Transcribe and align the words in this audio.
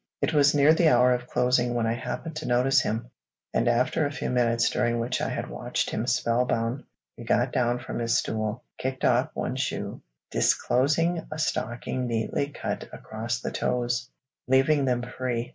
It 0.19 0.33
was 0.33 0.55
near 0.55 0.73
the 0.73 0.89
hour 0.89 1.13
of 1.13 1.27
closing 1.27 1.75
when 1.75 1.85
I 1.85 1.93
happened 1.93 2.35
to 2.37 2.47
notice 2.47 2.81
him, 2.81 3.11
and 3.53 3.67
after 3.67 4.03
a 4.03 4.11
few 4.11 4.31
minutes 4.31 4.67
during 4.71 4.97
which 4.99 5.21
I 5.21 5.29
had 5.29 5.47
watched 5.47 5.91
him 5.91 6.07
spellbound, 6.07 6.85
he 7.15 7.23
got 7.23 7.51
down 7.51 7.77
from 7.77 7.99
his 7.99 8.17
stool, 8.17 8.63
kicked 8.79 9.05
off 9.05 9.29
one 9.35 9.55
shoe, 9.57 10.01
disclosing 10.31 11.27
a 11.31 11.37
stocking 11.37 12.07
neatly 12.07 12.49
cut 12.49 12.89
across 12.91 13.41
the 13.41 13.51
toes, 13.51 14.09
leaving 14.47 14.85
them 14.85 15.03
free. 15.03 15.49